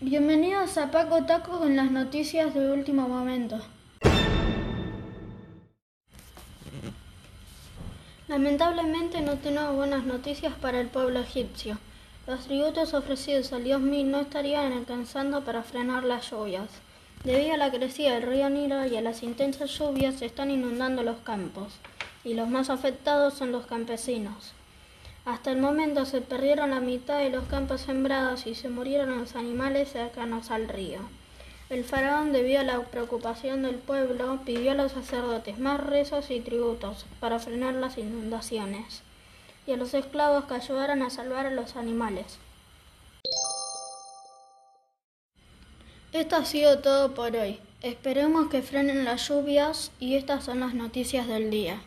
Bienvenidos 0.00 0.78
a 0.78 0.92
Paco 0.92 1.24
Taco 1.24 1.58
con 1.58 1.74
las 1.74 1.90
noticias 1.90 2.54
de 2.54 2.70
último 2.70 3.08
momento. 3.08 3.58
Lamentablemente 8.28 9.20
no 9.22 9.38
tenemos 9.38 9.74
buenas 9.74 10.04
noticias 10.04 10.54
para 10.54 10.80
el 10.80 10.86
pueblo 10.86 11.18
egipcio. 11.18 11.78
Los 12.28 12.46
tributos 12.46 12.94
ofrecidos 12.94 13.52
al 13.52 13.64
dios 13.64 13.80
Mil 13.80 14.08
no 14.08 14.20
estarían 14.20 14.72
alcanzando 14.72 15.42
para 15.42 15.64
frenar 15.64 16.04
las 16.04 16.30
lluvias. 16.30 16.68
Debido 17.24 17.54
a 17.54 17.56
la 17.56 17.72
crecida 17.72 18.12
del 18.12 18.22
río 18.22 18.48
Nilo 18.50 18.86
y 18.86 18.96
a 18.96 19.02
las 19.02 19.24
intensas 19.24 19.76
lluvias 19.76 20.14
se 20.20 20.26
están 20.26 20.52
inundando 20.52 21.02
los 21.02 21.18
campos, 21.18 21.72
y 22.22 22.34
los 22.34 22.48
más 22.48 22.70
afectados 22.70 23.34
son 23.34 23.50
los 23.50 23.66
campesinos. 23.66 24.52
Hasta 25.28 25.50
el 25.50 25.58
momento 25.58 26.06
se 26.06 26.22
perdieron 26.22 26.70
la 26.70 26.80
mitad 26.80 27.18
de 27.18 27.28
los 27.28 27.44
campos 27.48 27.82
sembrados 27.82 28.46
y 28.46 28.54
se 28.54 28.70
murieron 28.70 29.18
los 29.18 29.36
animales 29.36 29.92
cercanos 29.92 30.50
al 30.50 30.70
río. 30.70 31.00
El 31.68 31.84
faraón, 31.84 32.32
debido 32.32 32.60
a 32.60 32.64
la 32.64 32.80
preocupación 32.80 33.62
del 33.62 33.74
pueblo, 33.74 34.40
pidió 34.46 34.70
a 34.70 34.74
los 34.74 34.92
sacerdotes 34.92 35.58
más 35.58 35.84
rezos 35.84 36.30
y 36.30 36.40
tributos 36.40 37.04
para 37.20 37.38
frenar 37.38 37.74
las 37.74 37.98
inundaciones, 37.98 39.02
y 39.66 39.72
a 39.72 39.76
los 39.76 39.92
esclavos 39.92 40.46
que 40.46 40.54
ayudaran 40.54 41.02
a 41.02 41.10
salvar 41.10 41.44
a 41.44 41.50
los 41.50 41.76
animales. 41.76 42.38
Esto 46.14 46.36
ha 46.36 46.46
sido 46.46 46.78
todo 46.78 47.12
por 47.12 47.36
hoy. 47.36 47.60
Esperemos 47.82 48.48
que 48.48 48.62
frenen 48.62 49.04
las 49.04 49.28
lluvias 49.28 49.92
y 50.00 50.14
estas 50.14 50.44
son 50.44 50.60
las 50.60 50.72
noticias 50.72 51.28
del 51.28 51.50
día. 51.50 51.82